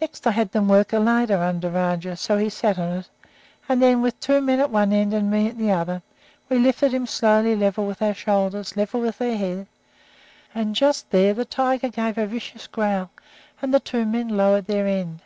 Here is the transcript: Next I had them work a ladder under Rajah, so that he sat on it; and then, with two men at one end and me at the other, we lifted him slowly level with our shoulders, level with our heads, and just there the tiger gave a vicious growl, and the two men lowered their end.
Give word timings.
Next 0.00 0.28
I 0.28 0.30
had 0.30 0.52
them 0.52 0.68
work 0.68 0.92
a 0.92 1.00
ladder 1.00 1.38
under 1.38 1.70
Rajah, 1.70 2.14
so 2.16 2.36
that 2.36 2.42
he 2.44 2.48
sat 2.48 2.78
on 2.78 2.98
it; 2.98 3.08
and 3.68 3.82
then, 3.82 4.00
with 4.00 4.20
two 4.20 4.40
men 4.40 4.60
at 4.60 4.70
one 4.70 4.92
end 4.92 5.12
and 5.12 5.28
me 5.28 5.48
at 5.48 5.58
the 5.58 5.72
other, 5.72 6.02
we 6.48 6.56
lifted 6.60 6.94
him 6.94 7.04
slowly 7.04 7.56
level 7.56 7.84
with 7.84 8.00
our 8.00 8.14
shoulders, 8.14 8.76
level 8.76 9.00
with 9.00 9.20
our 9.20 9.34
heads, 9.34 9.66
and 10.54 10.76
just 10.76 11.10
there 11.10 11.34
the 11.34 11.44
tiger 11.44 11.88
gave 11.88 12.16
a 12.16 12.28
vicious 12.28 12.68
growl, 12.68 13.10
and 13.60 13.74
the 13.74 13.80
two 13.80 14.06
men 14.06 14.28
lowered 14.28 14.66
their 14.66 14.86
end. 14.86 15.18